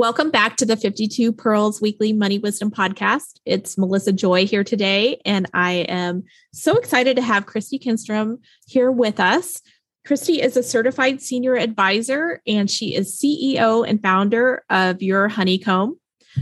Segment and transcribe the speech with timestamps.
[0.00, 3.38] Welcome back to the 52 Pearls Weekly Money Wisdom Podcast.
[3.44, 8.90] It's Melissa Joy here today, and I am so excited to have Kristie Kinstrom here
[8.90, 9.60] with us.
[10.08, 16.00] Kristie is a certified senior advisor, and she is CEO and founder of Your Honeycomb.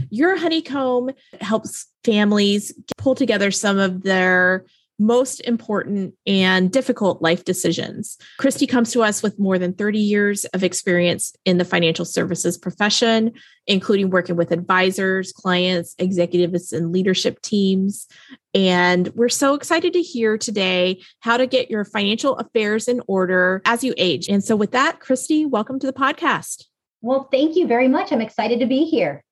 [0.09, 4.67] Your Honeycomb helps families pull together some of their
[4.99, 8.17] most important and difficult life decisions.
[8.39, 12.57] Kristie comes to us with more than 30 years of experience in the financial services
[12.57, 13.31] profession,
[13.65, 18.07] including working with advisors, clients, executives, and leadership teams.
[18.53, 23.61] And we're so excited to hear today how to get your financial affairs in order
[23.65, 24.27] as you age.
[24.27, 26.65] And so, with that, Kristie, welcome to the podcast.
[27.01, 28.11] Well, thank you very much.
[28.11, 29.23] I'm excited to be here.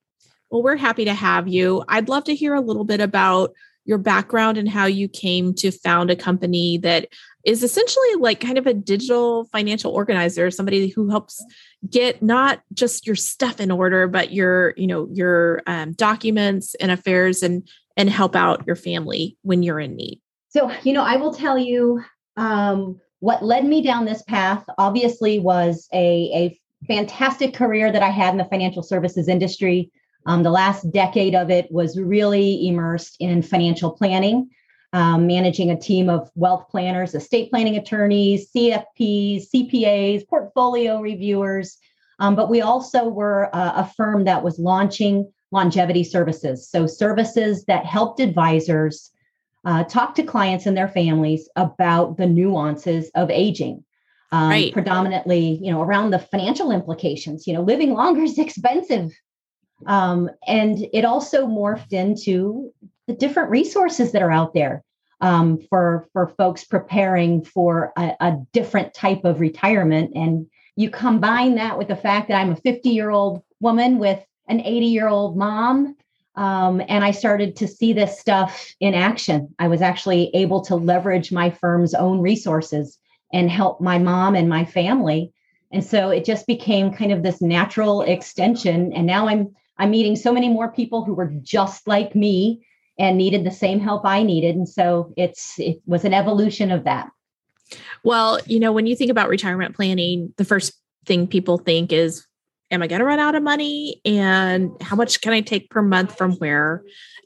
[0.50, 1.84] Well, we're happy to have you.
[1.90, 3.54] I'd love to hear a little bit about
[3.88, 7.08] your background and how you came to found a company that
[7.46, 11.44] is essentially like kind of a digital financial organizer somebody who helps
[11.90, 16.92] get not just your stuff in order but your you know your um, documents and
[16.92, 20.22] affairs and and help out your family when you're in need.
[20.50, 22.04] So you know i will tell you
[22.36, 28.10] um, what led me down this path obviously was a, a fantastic career that i
[28.10, 29.92] had in the financial services industry
[30.28, 34.50] um, the last decade of it was really immersed in financial planning,
[34.92, 41.78] um, managing a team of wealth planners, estate planning attorneys, CFPs, CPAs, portfolio reviewers.
[42.20, 46.70] Um, but we also were a, a firm that was launching longevity services.
[46.70, 49.12] So, services that helped advisors
[49.64, 53.84] uh, talk to clients and their families about the nuances of aging.
[54.34, 54.74] Um, right.
[54.74, 59.10] predominantly you know around the financial implications you know living longer is expensive
[59.86, 62.74] um, and it also morphed into
[63.06, 64.84] the different resources that are out there
[65.22, 70.12] um, for for folks preparing for a, a, different type of retirement.
[70.16, 74.24] And you combine that with the fact that I'm a 50 year old woman with
[74.48, 75.96] an 80 year old mom.
[76.36, 79.56] Um, and I started to see this stuff in action.
[79.58, 83.00] I was actually able to leverage my firm's own resources
[83.34, 85.34] and help my mom and my family.
[85.72, 88.94] And so it just became kind of this natural extension.
[88.94, 92.66] And now I'm I'm meeting so many more people who were just like me
[93.00, 94.56] and needed the same help I needed.
[94.56, 97.10] And so it's it was an evolution of that.
[98.04, 100.74] Well, you know, when you think about retirement planning, the first
[101.06, 102.26] thing people think is,
[102.72, 104.02] am I going to run out of money?
[104.06, 106.84] And how much can I take per month from where?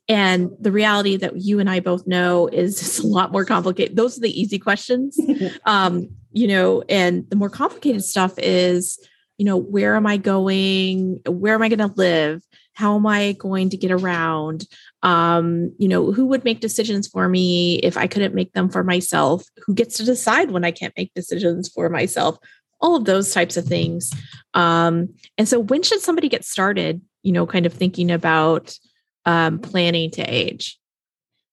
[0.07, 3.95] And the reality that you and I both know is it's a lot more complicated.
[3.95, 5.17] Those are the easy questions.
[5.65, 8.99] um, you know, and the more complicated stuff is,
[9.41, 11.19] you know, where am I going?
[11.25, 12.43] Where am I going to live?
[12.73, 14.67] How am I going to get around?
[15.01, 18.83] Um, you know, who would make decisions for me if I couldn't make them for
[18.83, 19.43] myself?
[19.65, 22.37] Who gets to decide when I can't make decisions for myself?
[22.81, 24.13] All of those types of things.
[24.53, 25.09] Um,
[25.39, 27.01] and so, when should somebody get started?
[27.23, 28.77] You know, kind of thinking about
[29.25, 30.77] um, planning to age.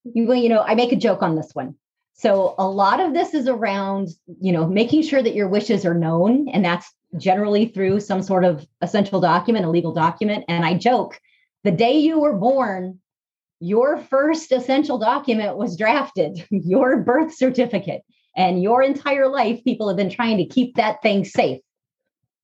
[0.05, 1.75] Well, you know, I make a joke on this one.
[2.13, 4.09] So a lot of this is around,
[4.41, 8.45] you know, making sure that your wishes are known, and that's generally through some sort
[8.45, 10.45] of essential document, a legal document.
[10.49, 11.21] And I joke,
[11.65, 13.01] the day you were born,
[13.61, 18.03] your first essential document was drafted, your birth certificate.
[18.37, 21.61] And your entire life, people have been trying to keep that thing safe.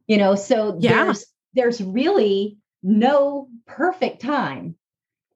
[0.09, 1.05] You know, so yeah.
[1.05, 4.75] there's there's really no perfect time.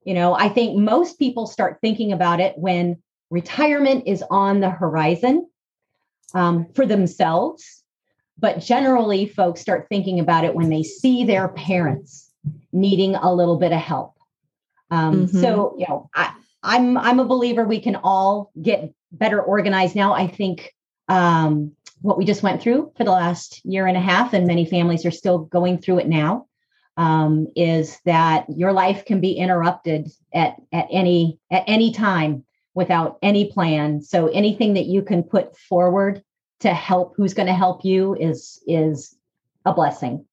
[0.05, 3.01] You know, I think most people start thinking about it when
[3.31, 5.49] retirement is on the horizon
[6.35, 7.78] um, for themselves
[8.39, 12.31] but generally, folks start thinking about it when they see their parents
[12.73, 14.15] needing a little bit of help.
[14.91, 15.41] Um, mm-hmm.
[15.41, 16.33] So, you know, I,
[16.63, 20.13] I'm I'm a believer we can all get better organized now.
[20.13, 20.73] I think
[21.09, 24.65] um, what we just went through for the last year and a half, and many
[24.65, 26.47] families are still going through it now,
[26.97, 32.45] um, is that your life can be interrupted at at any at any time
[32.75, 34.01] without any plan.
[34.01, 36.23] So anything that you can put forward
[36.61, 39.17] to help who's going to help you is is
[39.65, 40.25] a blessing.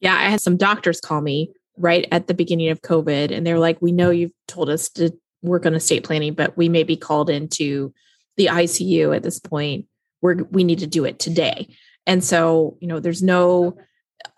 [0.00, 3.58] Yeah, I had some doctors call me right at the beginning of COVID and they're
[3.58, 5.10] like, "We know you've told us to
[5.42, 7.92] work on estate planning, but we may be called into
[8.36, 9.86] the ICU at this point.
[10.20, 11.68] We're we need to do it today."
[12.06, 13.76] And so, you know, there's no,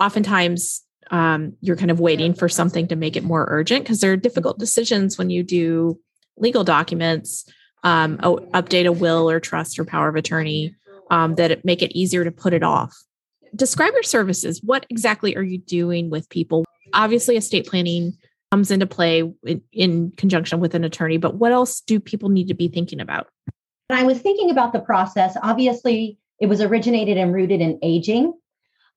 [0.00, 4.12] oftentimes um, you're kind of waiting for something to make it more urgent because there
[4.12, 5.98] are difficult decisions when you do
[6.36, 7.44] legal documents,
[7.84, 10.74] um, update a will or trust or power of attorney
[11.10, 12.96] um, that make it easier to put it off.
[13.54, 14.62] Describe your services.
[14.62, 16.64] What exactly are you doing with people?
[16.92, 18.16] Obviously, estate planning
[18.50, 22.48] comes into play in, in conjunction with an attorney, but what else do people need
[22.48, 23.28] to be thinking about?
[23.88, 28.34] When I was thinking about the process, obviously it was originated and rooted in aging.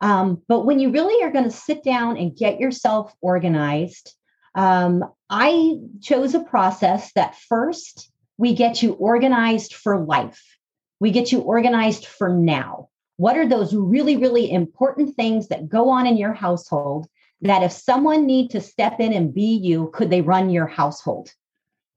[0.02, 4.16] Um, but when you really are going to sit down and get yourself organized,
[4.56, 10.42] um, I chose a process that first we get you organized for life.
[11.02, 12.90] We get you organized for now.
[13.18, 17.08] What are those really, really important things that go on in your household
[17.42, 21.32] that if someone need to step in and be you, could they run your household?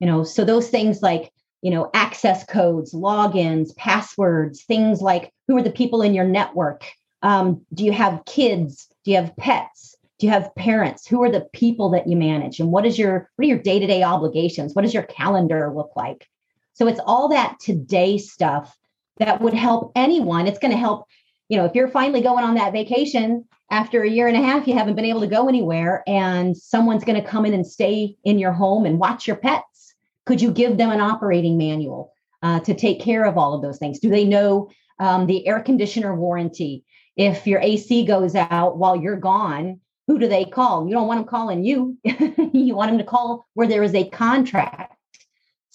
[0.00, 1.30] You know, so those things like,
[1.60, 6.90] you know, access codes, logins, passwords, things like who are the people in your network?
[7.20, 8.88] Um, do you have kids?
[9.04, 9.96] Do you have pets?
[10.18, 11.06] Do you have parents?
[11.06, 12.58] Who are the people that you manage?
[12.58, 14.74] And what is your what are your day-to-day obligations?
[14.74, 16.26] What does your calendar look like?
[16.72, 18.74] So it's all that today stuff
[19.18, 20.46] that would help anyone.
[20.46, 21.06] It's going to help,
[21.48, 24.66] you know, if you're finally going on that vacation after a year and a half,
[24.66, 28.16] you haven't been able to go anywhere, and someone's going to come in and stay
[28.24, 29.94] in your home and watch your pets.
[30.26, 32.12] Could you give them an operating manual
[32.42, 33.98] uh, to take care of all of those things?
[33.98, 36.84] Do they know um, the air conditioner warranty?
[37.16, 40.86] If your AC goes out while you're gone, who do they call?
[40.86, 41.96] You don't want them calling you.
[42.04, 44.96] you want them to call where there is a contract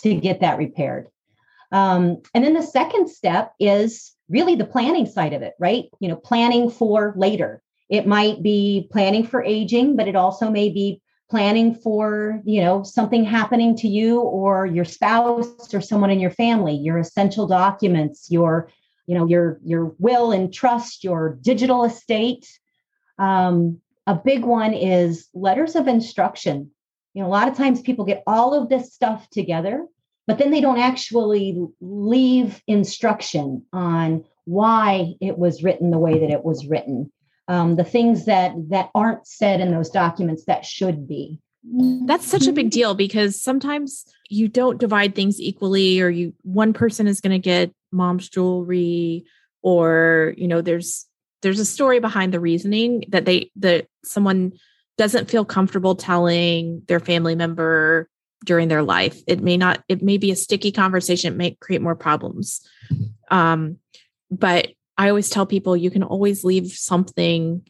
[0.03, 1.07] to get that repaired.
[1.71, 5.85] Um, and then the second step is really the planning side of it, right?
[5.99, 7.61] You know, planning for later.
[7.89, 12.83] It might be planning for aging, but it also may be planning for, you know,
[12.83, 18.31] something happening to you or your spouse or someone in your family, your essential documents,
[18.31, 18.69] your,
[19.05, 22.47] you know, your your will and trust, your digital estate.
[23.17, 26.71] Um, a big one is letters of instruction.
[27.13, 29.85] You know, a lot of times people get all of this stuff together
[30.29, 36.29] but then they don't actually leave instruction on why it was written the way that
[36.29, 37.11] it was written.
[37.47, 41.39] Um, the things that that aren't said in those documents that should be.
[42.05, 46.73] That's such a big deal because sometimes you don't divide things equally or you one
[46.73, 49.25] person is going to get mom's jewelry
[49.63, 51.07] or you know there's
[51.41, 54.53] there's a story behind the reasoning that they that someone
[54.95, 58.07] doesn't feel comfortable telling their family member
[58.45, 59.21] during their life.
[59.27, 62.61] It may not, it may be a sticky conversation, it may create more problems.
[63.29, 63.77] Um,
[64.31, 67.63] but I always tell people you can always leave something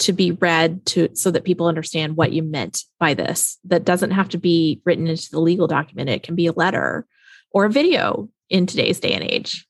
[0.00, 3.58] to be read to so that people understand what you meant by this.
[3.64, 6.10] That doesn't have to be written into the legal document.
[6.10, 7.06] It can be a letter
[7.50, 9.66] or a video in today's day and age.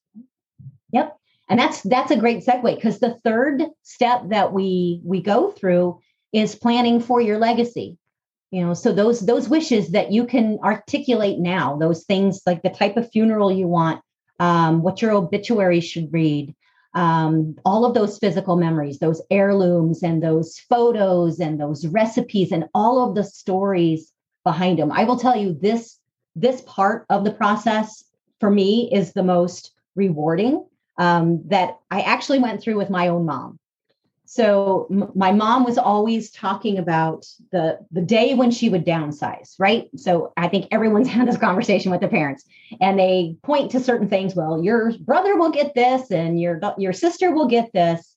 [0.93, 1.17] Yep.
[1.49, 5.99] And that's that's a great segue because the third step that we we go through
[6.33, 7.99] is planning for your legacy
[8.55, 12.71] you know so those those wishes that you can articulate now those things like the
[12.71, 14.01] type of funeral you want
[14.39, 16.55] um, what your obituary should read
[16.95, 22.65] um, all of those physical memories those heirlooms and those photos and those recipes and
[22.75, 24.13] all of the stories
[24.45, 25.99] behind them i will tell you this
[26.37, 28.05] this part of the process
[28.39, 30.65] for me is the most rewarding
[30.99, 33.59] um, that i actually went through with my own mom
[34.27, 39.55] so m- my mom was always talking about the the day when she would downsize
[39.59, 39.89] right?
[39.97, 42.45] So i think everyone's had this conversation with their parents
[42.81, 46.93] and they point to certain things well your brother will get this and your your
[46.93, 48.17] sister will get this.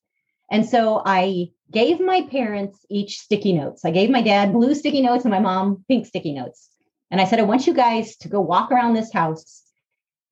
[0.49, 3.83] And so i gave my parents each sticky notes.
[3.83, 6.69] I gave my dad blue sticky notes and my mom pink sticky notes.
[7.11, 9.63] And i said i want you guys to go walk around this house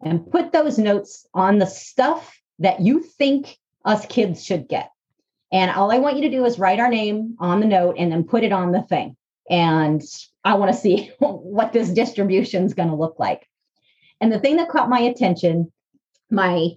[0.02, 4.90] and put those notes on the stuff that you think us kids should get
[5.52, 8.12] and all I want you to do is write our name on the note and
[8.12, 9.16] then put it on the thing.
[9.50, 10.02] And
[10.44, 13.48] I want to see what this distribution is going to look like.
[14.22, 15.72] And the thing that caught my attention,
[16.30, 16.72] my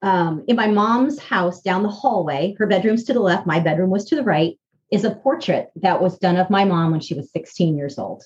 [0.00, 3.90] um, in my mom's house down the hallway, her bedroom's to the left, my bedroom
[3.90, 4.56] was to the right,
[4.92, 8.22] is a portrait that was done of my mom when she was 16 years old.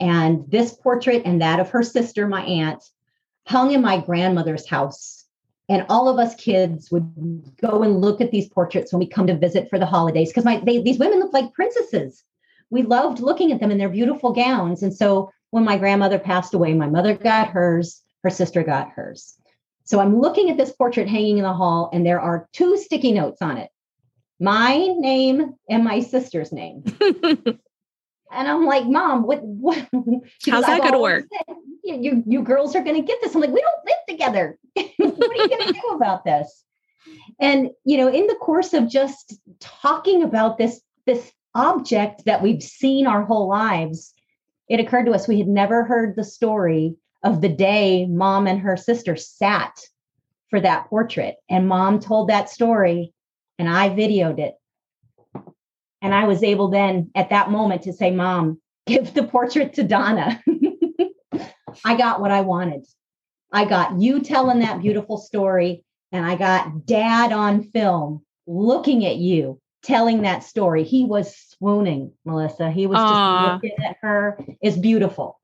[0.00, 2.82] And this portrait and that of her sister, my aunt,
[3.46, 5.23] hung in my grandmother's house
[5.68, 7.06] and all of us kids would
[7.60, 10.44] go and look at these portraits when we come to visit for the holidays because
[10.44, 12.22] my they, these women look like princesses.
[12.70, 14.82] We loved looking at them in their beautiful gowns.
[14.82, 19.36] And so when my grandmother passed away my mother got hers her sister got hers.
[19.84, 23.12] So i'm looking at this portrait hanging in the hall and there are two sticky
[23.12, 23.70] notes on it.
[24.40, 26.84] My name and my sister's name
[28.34, 29.78] and i'm like mom what, what?
[30.46, 33.20] how's that going to oh, work said, you, you, you girls are going to get
[33.20, 33.34] this.
[33.34, 34.58] I'm like, we don't live together.
[34.74, 36.64] what are you going to do about this?
[37.40, 42.62] and you know, in the course of just talking about this this object that we've
[42.62, 44.14] seen our whole lives,
[44.68, 48.60] it occurred to us we had never heard the story of the day mom and
[48.60, 49.78] her sister sat
[50.50, 51.36] for that portrait.
[51.48, 53.12] And mom told that story,
[53.58, 54.54] and I videoed it.
[56.04, 59.82] And I was able then at that moment to say, Mom, give the portrait to
[59.82, 60.40] Donna.
[61.84, 62.84] I got what I wanted.
[63.50, 65.82] I got you telling that beautiful story,
[66.12, 70.84] and I got dad on film looking at you telling that story.
[70.84, 72.70] He was swooning, Melissa.
[72.70, 73.08] He was Aww.
[73.08, 74.38] just looking at her.
[74.60, 75.40] It's beautiful.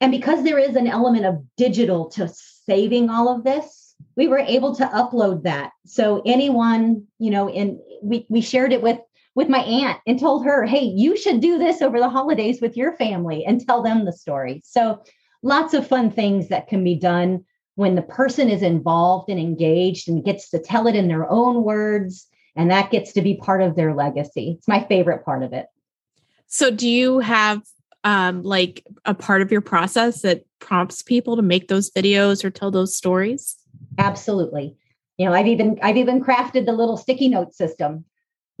[0.00, 4.38] And because there is an element of digital to saving all of this, we were
[4.38, 5.70] able to upload that.
[5.86, 8.98] So anyone, you know, in we we shared it with
[9.34, 12.76] with my aunt and told her, "Hey, you should do this over the holidays with
[12.76, 15.00] your family and tell them the story." So
[15.42, 17.44] lots of fun things that can be done
[17.76, 21.62] when the person is involved and engaged and gets to tell it in their own
[21.62, 24.56] words and that gets to be part of their legacy.
[24.58, 25.66] It's my favorite part of it.
[26.46, 27.62] So do you have
[28.04, 32.50] um, like a part of your process that prompts people to make those videos or
[32.50, 33.56] tell those stories?
[33.98, 34.76] Absolutely.
[35.16, 38.04] You know, I've even I've even crafted the little sticky note system,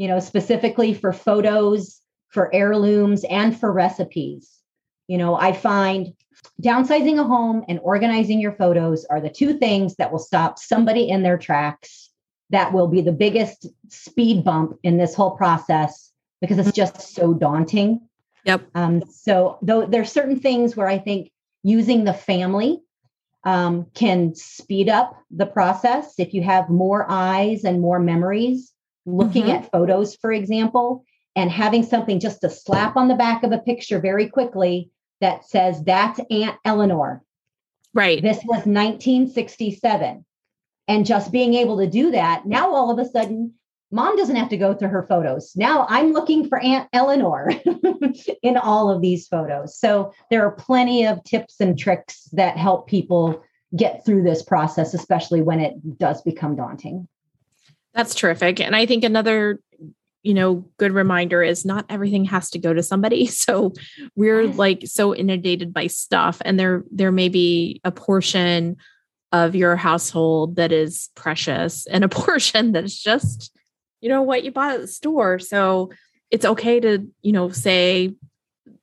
[0.00, 4.50] you know, specifically for photos, for heirlooms, and for recipes.
[5.06, 6.14] You know, I find
[6.62, 11.08] downsizing a home and organizing your photos are the two things that will stop somebody
[11.08, 12.10] in their tracks.
[12.50, 17.34] That will be the biggest speed bump in this whole process because it's just so
[17.34, 18.00] daunting
[18.44, 18.68] Yep.
[18.74, 21.30] Um, so though there's certain things where I think
[21.62, 22.80] using the family
[23.44, 26.14] um, can speed up the process.
[26.18, 28.72] If you have more eyes and more memories,
[29.06, 29.64] looking mm-hmm.
[29.64, 31.04] at photos, for example,
[31.36, 34.90] and having something just to slap on the back of a picture very quickly
[35.20, 37.22] that says that's Aunt Eleanor.
[37.94, 38.22] Right.
[38.22, 40.24] This was 1967.
[40.88, 43.54] And just being able to do that, now all of a sudden
[43.90, 45.52] mom doesn't have to go through her photos.
[45.56, 47.52] Now I'm looking for Aunt Eleanor
[48.42, 49.76] in all of these photos.
[49.76, 53.42] So there are plenty of tips and tricks that help people
[53.76, 57.08] get through this process, especially when it does become daunting.
[57.94, 58.60] That's terrific.
[58.60, 59.60] And I think another
[60.22, 63.72] you know good reminder is not everything has to go to somebody so
[64.14, 68.76] we're like so inundated by stuff and there there may be a portion
[69.32, 73.50] of your household that is precious and a portion that's just
[74.00, 75.38] you know what you bought at the store.
[75.38, 75.90] So
[76.30, 78.14] it's okay to, you know, say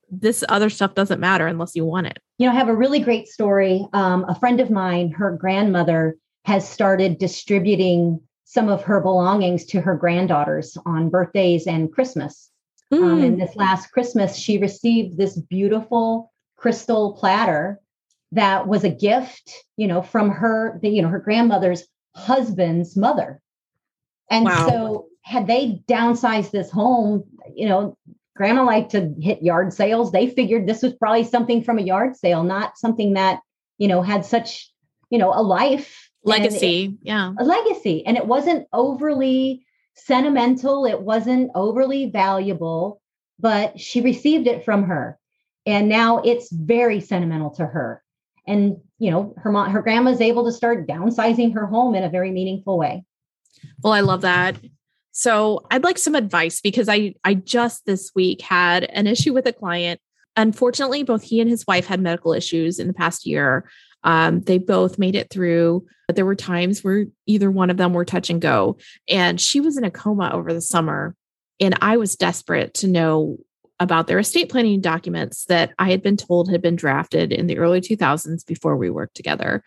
[0.09, 2.19] this other stuff doesn't matter unless you want it.
[2.37, 3.85] You know, I have a really great story.
[3.93, 9.81] Um, a friend of mine, her grandmother has started distributing some of her belongings to
[9.81, 12.49] her granddaughters on birthdays and Christmas.
[12.93, 13.03] Mm.
[13.03, 13.39] Um, and hmm.
[13.41, 17.81] this last Christmas, she received this beautiful crystal platter
[18.31, 21.83] that was a gift, you know, from her, the, you know, her grandmother's
[22.15, 23.41] husband's mother.
[24.31, 24.67] And wow.
[24.69, 27.97] so had they downsized this home, you know,
[28.37, 30.13] grandma liked to hit yard sales.
[30.13, 33.41] They figured this was probably something from a yard sale, not something that,
[33.77, 34.71] you know, had such,
[35.09, 36.85] you know, a life legacy.
[36.85, 37.33] It, yeah.
[37.37, 38.05] A legacy.
[38.05, 39.65] And it wasn't overly
[39.95, 43.01] sentimental, it wasn't overly valuable,
[43.39, 45.17] but she received it from her.
[45.65, 48.03] And now it's very sentimental to her.
[48.47, 52.09] And, you know, her mom, her grandma's able to start downsizing her home in a
[52.09, 53.03] very meaningful way.
[53.83, 54.55] Well, I love that.
[55.11, 59.47] So I'd like some advice because I I just this week had an issue with
[59.47, 59.99] a client.
[60.35, 63.67] Unfortunately, both he and his wife had medical issues in the past year.
[64.03, 67.93] Um, they both made it through, but there were times where either one of them
[67.93, 68.77] were touch and go.
[69.09, 71.15] And she was in a coma over the summer.
[71.59, 73.37] And I was desperate to know
[73.79, 77.57] about their estate planning documents that I had been told had been drafted in the
[77.57, 79.63] early 2000s before we worked together.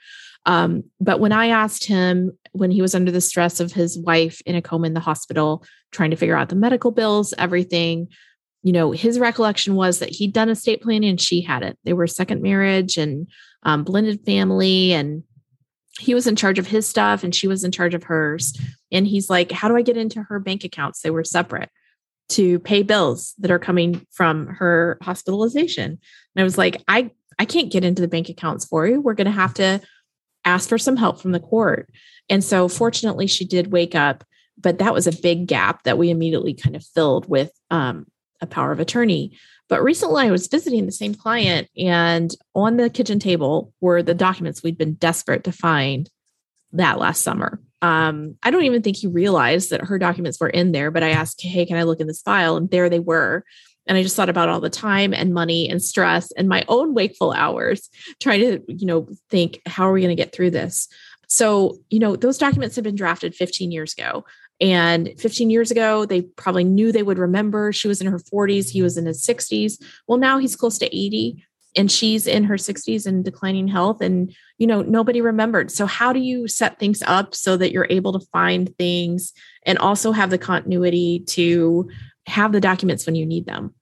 [0.46, 4.40] Um, but when I asked him when he was under the stress of his wife
[4.46, 8.08] in a coma in the hospital, trying to figure out the medical bills, everything,
[8.62, 11.78] you know, his recollection was that he'd done estate planning and she hadn't.
[11.84, 13.28] They were second marriage and
[13.62, 15.22] um, blended family, and
[15.98, 18.58] he was in charge of his stuff and she was in charge of hers.
[18.90, 21.02] And he's like, How do I get into her bank accounts?
[21.02, 21.68] They were separate
[22.30, 25.84] to pay bills that are coming from her hospitalization.
[25.84, 29.00] And I was like, I I can't get into the bank accounts for you.
[29.00, 29.80] We're going to have to
[30.44, 31.88] ask for some help from the court.
[32.28, 34.24] And so, fortunately, she did wake up,
[34.58, 38.06] but that was a big gap that we immediately kind of filled with um,
[38.40, 39.32] a power of attorney.
[39.68, 44.14] But recently, I was visiting the same client, and on the kitchen table were the
[44.14, 46.10] documents we'd been desperate to find
[46.72, 47.60] that last summer.
[47.82, 51.10] Um, I don't even think he realized that her documents were in there, but I
[51.10, 52.56] asked, Hey, can I look in this file?
[52.56, 53.44] And there they were.
[53.86, 56.94] And I just thought about all the time and money and stress and my own
[56.94, 57.88] wakeful hours
[58.20, 60.88] trying to, you know, think, how are we going to get through this?
[61.28, 64.24] So, you know, those documents have been drafted 15 years ago.
[64.60, 67.72] And 15 years ago, they probably knew they would remember.
[67.72, 69.82] She was in her 40s, he was in his 60s.
[70.06, 71.42] Well, now he's close to 80
[71.76, 76.12] and she's in her 60s and declining health and you know nobody remembered so how
[76.12, 79.32] do you set things up so that you're able to find things
[79.64, 81.88] and also have the continuity to
[82.26, 83.74] have the documents when you need them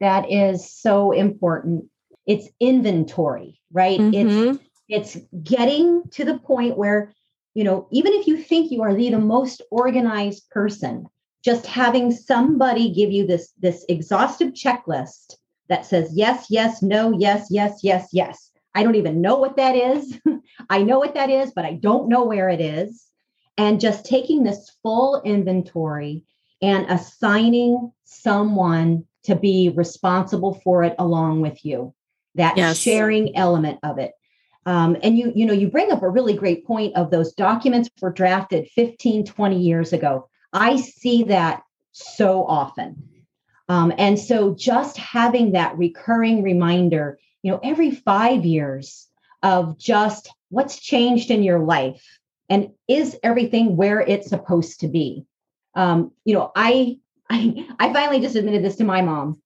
[0.00, 1.84] that is so important
[2.26, 4.56] it's inventory right mm-hmm.
[4.88, 7.12] it's it's getting to the point where
[7.54, 11.06] you know even if you think you are the, the most organized person
[11.44, 15.36] just having somebody give you this this exhaustive checklist
[15.68, 18.50] that says yes yes no yes yes yes yes.
[18.72, 20.16] I don't even know what that is.
[20.70, 23.06] I know what that is but i don't know where it is.
[23.56, 26.24] And just taking this full inventory
[26.62, 31.94] and assigning someone to be responsible for it along with you.
[32.36, 32.78] That yes.
[32.78, 34.12] sharing element of it
[34.66, 37.88] um, and you you know you bring up a really great point of those documents
[38.00, 40.28] were drafted 15 20 years ago.
[40.52, 41.62] I see that
[41.92, 43.02] so often.
[43.68, 49.08] Um, and so just having that recurring reminder you know every five years
[49.42, 52.04] of just what's changed in your life
[52.50, 55.24] and is everything where it's supposed to be?
[55.74, 56.98] Um, you know I,
[57.30, 59.40] I i finally just admitted this to my mom.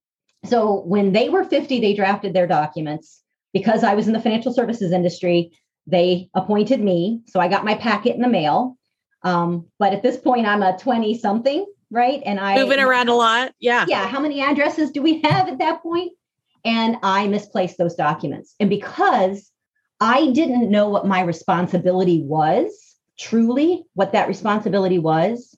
[0.47, 3.23] So when they were 50 they drafted their documents
[3.54, 5.52] because I was in the financial services industry,
[5.87, 7.23] they appointed me.
[7.26, 8.76] So I got my packet in the mail.
[9.23, 12.20] Um, but at this point, I'm a 20 something, right?
[12.26, 13.52] And I moving around a lot.
[13.61, 13.87] Yeah.
[13.88, 14.06] Yeah.
[14.06, 16.12] How many addresses do we have at that point?
[16.64, 18.54] And I misplaced those documents.
[18.58, 19.50] And because
[20.00, 25.56] I didn't know what my responsibility was, truly what that responsibility was,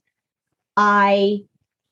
[0.76, 1.40] I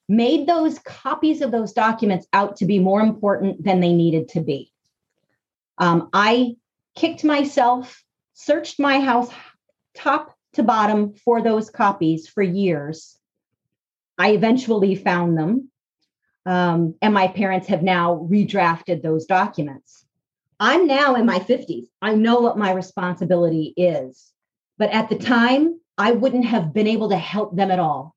[0.09, 4.41] made those copies of those documents out to be more important than they needed to
[4.41, 4.74] be.
[5.79, 6.57] Um, I
[6.95, 8.03] kicked myself,
[8.35, 9.31] searched my house
[9.95, 13.19] top to bottom for those copies for years.
[14.19, 15.71] I eventually found them.
[16.47, 20.05] Um, and my parents have now redrafted those documents.
[20.61, 21.87] I'm now in my 50s.
[22.01, 24.33] I know what my responsibility is.
[24.79, 28.15] But at the time, I wouldn't have been able to help them at all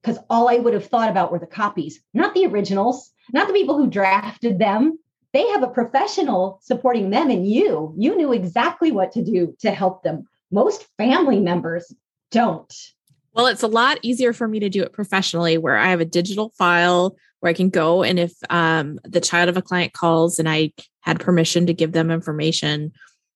[0.00, 3.54] because all I would have thought about were the copies, not the originals, not the
[3.54, 4.98] people who drafted them,
[5.34, 7.92] they have a professional supporting them and you.
[7.98, 10.26] You knew exactly what to do to help them.
[10.52, 11.92] Most family members
[12.30, 12.72] don't.
[13.34, 16.04] Well, it's a lot easier for me to do it professionally where I have a
[16.04, 20.38] digital file where I can go and if um, the child of a client calls
[20.38, 22.92] and I had permission to give them information,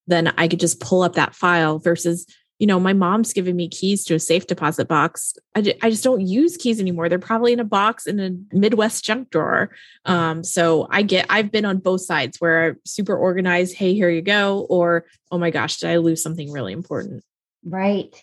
[0.07, 2.27] then I could just pull up that file versus
[2.59, 5.35] you know, my mom's giving me keys to a safe deposit box.
[5.55, 7.09] I, I just don't use keys anymore.
[7.09, 9.71] They're probably in a box in a Midwest junk drawer.
[10.05, 14.11] Um, so I get, I've been on both sides where I'm super organized, hey, here
[14.11, 17.23] you go, or oh my gosh, did I lose something really important?
[17.65, 18.15] Right.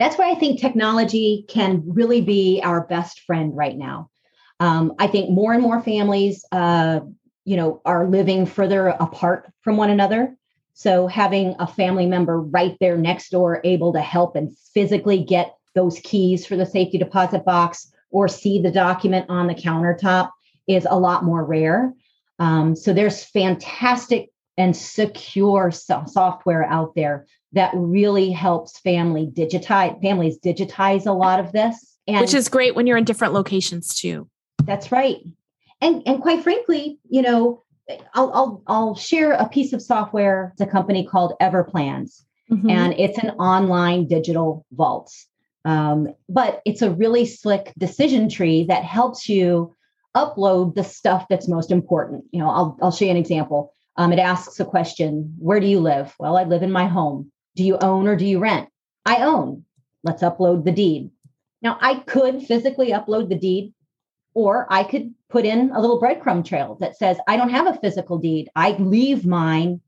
[0.00, 4.10] That's why I think technology can really be our best friend right now.
[4.58, 7.00] Um, I think more and more families, uh,
[7.44, 10.36] you know, are living further apart from one another.
[10.80, 15.54] So having a family member right there next door able to help and physically get
[15.74, 20.30] those keys for the safety deposit box or see the document on the countertop
[20.66, 21.92] is a lot more rare.
[22.38, 30.00] Um, so there's fantastic and secure so- software out there that really helps family digitize
[30.00, 31.98] families digitize a lot of this.
[32.08, 34.30] And Which is great when you're in different locations too.
[34.64, 35.18] That's right.
[35.82, 37.64] And and quite frankly, you know,
[38.14, 40.50] I'll, I'll, I'll share a piece of software.
[40.52, 42.68] It's a company called Everplans, mm-hmm.
[42.68, 45.12] and it's an online digital vault.
[45.64, 49.74] Um, but it's a really slick decision tree that helps you
[50.16, 52.24] upload the stuff that's most important.
[52.32, 53.72] You know, I'll, I'll show you an example.
[53.96, 56.14] Um, it asks a question Where do you live?
[56.18, 57.30] Well, I live in my home.
[57.56, 58.68] Do you own or do you rent?
[59.04, 59.64] I own.
[60.02, 61.10] Let's upload the deed.
[61.62, 63.74] Now, I could physically upload the deed
[64.34, 67.78] or I could put in a little breadcrumb trail that says, I don't have a
[67.78, 68.48] physical deed.
[68.54, 69.80] I leave mine,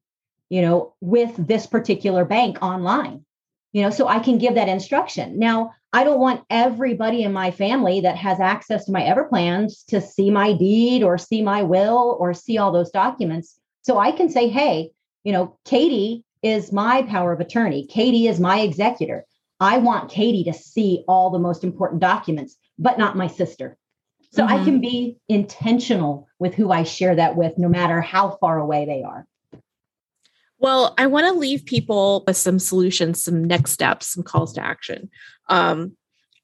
[0.48, 3.24] you know, with this particular bank online,
[3.72, 5.38] you know, so I can give that instruction.
[5.38, 10.00] Now, I don't want everybody in my family that has access to my Everplans to
[10.00, 13.58] see my deed or see my will or see all those documents.
[13.82, 14.90] So I can say, hey,
[15.24, 17.86] you know, Katie is my power of attorney.
[17.86, 19.24] Katie is my executor.
[19.60, 23.76] I want Katie to see all the most important documents, but not my sister
[24.32, 24.52] so mm-hmm.
[24.52, 24.80] I can mm-hmm.
[24.80, 29.26] be intentional with who I share that with, no matter how far away they are.
[30.58, 34.64] Well, I want to leave people with some solutions, some next steps, some calls to
[34.64, 35.10] action.
[35.48, 35.96] Um,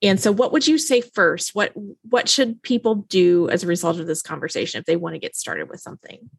[0.03, 1.55] and so, what would you say first?
[1.55, 1.72] What
[2.09, 5.35] what should people do as a result of this conversation if they want to get
[5.35, 6.31] started with something?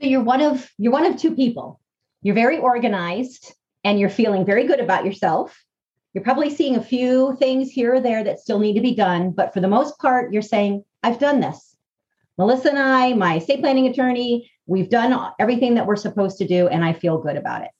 [0.00, 1.80] So you're one of you're one of two people.
[2.22, 3.54] You're very organized
[3.84, 5.56] and you're feeling very good about yourself.
[6.18, 9.30] You're probably seeing a few things here or there that still need to be done,
[9.30, 11.76] but for the most part, you're saying, I've done this.
[12.36, 16.66] Melissa and I, my estate planning attorney, we've done everything that we're supposed to do,
[16.66, 17.70] and I feel good about it.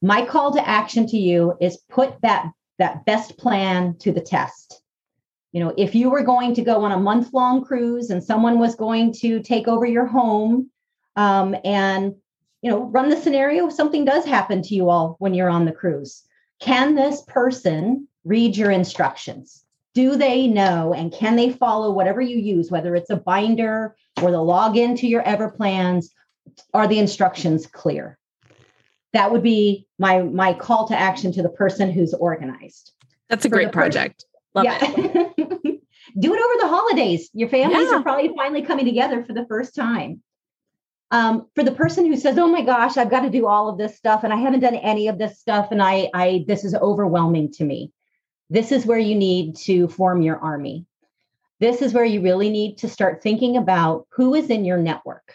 [0.00, 4.80] My call to action to you is put that, that best plan to the test.
[5.50, 8.60] You know, if you were going to go on a month long cruise and someone
[8.60, 10.70] was going to take over your home
[11.16, 12.14] um, and
[12.62, 15.72] you know run the scenario something does happen to you all when you're on the
[15.72, 16.22] cruise
[16.60, 19.64] can this person read your instructions?
[19.94, 24.30] Do they know and can they follow whatever you use whether it's a binder or
[24.30, 26.06] the login to your everplans?
[26.74, 28.18] Are the instructions clear?
[29.12, 32.92] That would be my my call to action to the person who's organized.
[33.28, 34.26] That's a For great project.
[34.54, 34.78] Love yeah.
[34.80, 35.36] it
[36.18, 37.30] do it over the holidays.
[37.32, 37.96] Your families yeah.
[37.96, 40.22] are probably finally coming together for the first time
[41.10, 43.78] um, for the person who says, "Oh my gosh, I've got to do all of
[43.78, 46.74] this stuff, and I haven't done any of this stuff, and I, I, this is
[46.74, 47.92] overwhelming to me."
[48.48, 50.86] This is where you need to form your army.
[51.58, 55.34] This is where you really need to start thinking about who is in your network.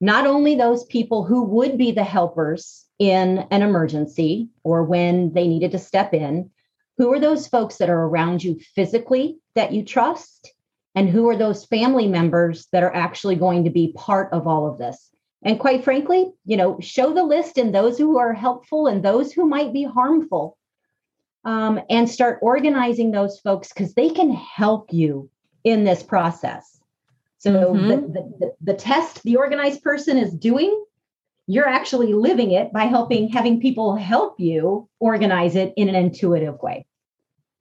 [0.00, 5.48] Not only those people who would be the helpers in an emergency or when they
[5.48, 6.50] needed to step in,
[6.98, 10.52] who are those folks that are around you physically that you trust
[10.96, 14.66] and who are those family members that are actually going to be part of all
[14.68, 15.10] of this?
[15.44, 19.32] And quite frankly you know show the list and those who are helpful and those
[19.32, 20.56] who might be harmful
[21.44, 25.30] um, and start organizing those folks because they can help you
[25.62, 26.80] in this process.
[27.38, 27.88] So mm-hmm.
[27.88, 27.96] the,
[28.40, 30.82] the, the test the organized person is doing
[31.46, 36.60] you're actually living it by helping having people help you organize it in an intuitive
[36.60, 36.84] way.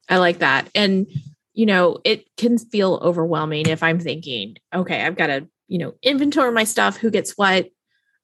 [0.10, 0.70] I like that.
[0.74, 1.08] And
[1.56, 5.96] you know, it can feel overwhelming if I'm thinking, okay, I've got to, you know,
[6.04, 7.70] inventory my stuff, who gets what.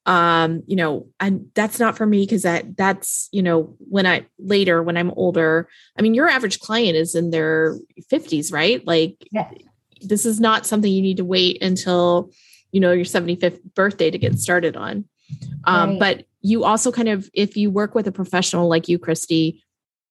[0.08, 4.26] Um, you know, and that's not for me because that that's, you know, when I
[4.40, 7.78] later when I'm older, I mean, your average client is in their
[8.12, 8.86] 50s, right?
[8.86, 9.50] Like yeah.
[10.02, 12.32] this is not something you need to wait until,
[12.72, 15.06] you know, your 75th birthday to get started on.
[15.66, 16.00] Um, right.
[16.00, 19.62] but you also kind of, if you work with a professional like you, Kristie,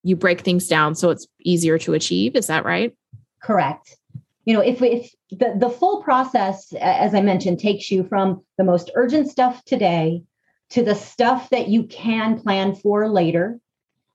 [0.05, 2.37] you break things down so it's easier to achieve.
[2.37, 2.95] Is that right?
[3.43, 3.97] Correct.
[4.45, 8.65] You know, if, if the, the full process, as I mentioned, takes you from the
[8.65, 10.23] most urgent stuff today
[10.71, 13.59] to the stuff that you can plan for later.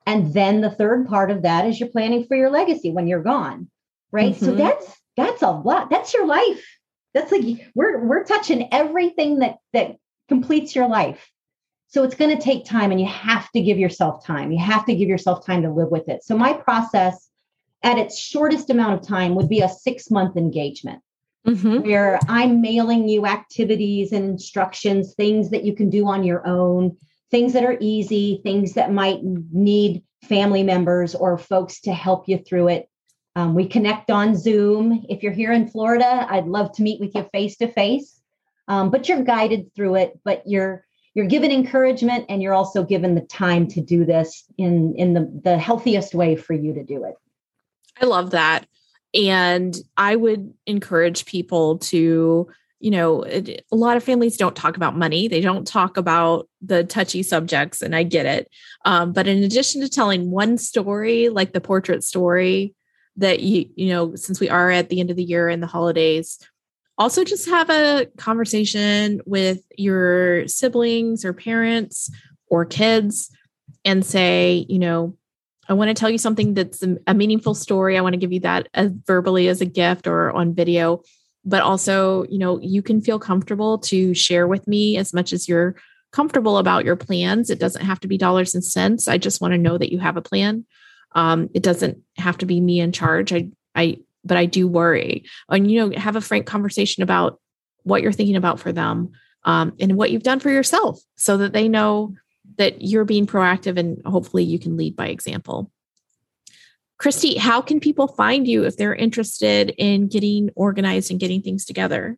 [0.05, 3.23] And then the third part of that is you're planning for your legacy when you're
[3.23, 3.69] gone.
[4.11, 4.33] Right.
[4.33, 4.45] Mm-hmm.
[4.45, 5.89] So that's that's a lot.
[5.89, 6.65] That's your life.
[7.13, 9.95] That's like we're we're touching everything that that
[10.27, 11.29] completes your life.
[11.87, 14.51] So it's going to take time and you have to give yourself time.
[14.51, 16.23] You have to give yourself time to live with it.
[16.23, 17.24] So my process
[17.85, 21.01] at its shortest amount of time would be a six month engagement
[21.47, 21.81] mm-hmm.
[21.81, 26.97] where I'm mailing you activities and instructions, things that you can do on your own,
[27.29, 32.39] things that are easy, things that might need family members or folks to help you
[32.39, 32.89] through it.
[33.35, 35.05] Um, we connect on Zoom.
[35.07, 38.19] If you're here in Florida, I'd love to meet with you face to face.
[38.67, 43.21] But you're guided through it, but you're you're given encouragement and you're also given the
[43.21, 47.15] time to do this in in the, the healthiest way for you to do it.
[48.01, 48.65] I love that.
[49.13, 52.47] And I would encourage people to,
[52.79, 55.27] you know, it, a lot of families don't talk about money.
[55.27, 58.49] They don't talk about the touchy subjects, and I get it.
[58.83, 62.75] Um, but in addition to telling one story, like the portrait story,
[63.17, 65.67] that you, you know, since we are at the end of the year and the
[65.67, 66.37] holidays,
[66.97, 72.09] also just have a conversation with your siblings or parents
[72.49, 73.31] or kids
[73.83, 75.15] and say, you know,
[75.67, 77.97] I want to tell you something that's a meaningful story.
[77.97, 81.01] I want to give you that as verbally as a gift or on video,
[81.43, 85.47] but also, you know, you can feel comfortable to share with me as much as
[85.47, 85.75] you're
[86.11, 87.49] comfortable about your plans.
[87.49, 89.07] It doesn't have to be dollars and cents.
[89.07, 90.65] I just want to know that you have a plan.
[91.13, 93.33] Um, it doesn't have to be me in charge.
[93.33, 95.25] I, I, but I do worry.
[95.49, 97.39] And you know, have a frank conversation about
[97.83, 99.11] what you're thinking about for them
[99.43, 102.15] um, and what you've done for yourself, so that they know
[102.57, 105.71] that you're being proactive and hopefully you can lead by example.
[107.01, 111.65] Kristie, how can people find you if they're interested in getting organized and getting things
[111.65, 112.17] together?